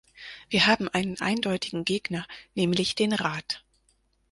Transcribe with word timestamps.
Wir 0.49 0.65
haben 0.65 0.87
einen 0.89 1.21
eindeutigen 1.21 1.85
Gegner, 1.85 2.25
nämlich 2.55 2.95
den 2.95 3.13
Rat. 3.13 3.63